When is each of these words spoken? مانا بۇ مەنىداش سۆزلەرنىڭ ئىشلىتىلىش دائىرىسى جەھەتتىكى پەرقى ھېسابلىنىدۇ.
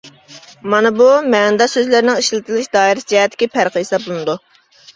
مانا 0.73 0.91
بۇ 1.01 1.09
مەنىداش 1.33 1.75
سۆزلەرنىڭ 1.77 2.23
ئىشلىتىلىش 2.23 2.73
دائىرىسى 2.79 3.09
جەھەتتىكى 3.15 3.51
پەرقى 3.59 3.87
ھېسابلىنىدۇ. 3.87 4.41